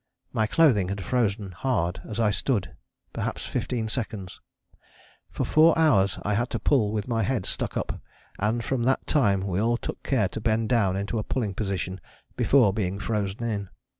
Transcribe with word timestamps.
My 0.33 0.47
clothing 0.47 0.87
had 0.89 1.03
frozen 1.03 1.51
hard 1.51 2.01
as 2.09 2.19
I 2.19 2.31
stood 2.31 2.75
perhaps 3.13 3.45
fifteen 3.45 3.87
seconds. 3.87 4.41
For 5.29 5.45
four 5.45 5.77
hours 5.77 6.17
I 6.23 6.33
had 6.33 6.49
to 6.49 6.59
pull 6.59 6.91
with 6.91 7.07
my 7.07 7.21
head 7.21 7.45
stuck 7.45 7.77
up, 7.77 8.01
and 8.39 8.63
from 8.63 8.81
that 8.81 9.05
time 9.05 9.45
we 9.45 9.59
all 9.61 9.77
took 9.77 10.01
care 10.01 10.27
to 10.29 10.41
bend 10.41 10.69
down 10.69 10.95
into 10.95 11.19
a 11.19 11.23
pulling 11.23 11.53
position 11.53 12.01
before 12.35 12.73
being 12.73 12.97
frozen 12.97 13.43
in. 13.47 13.69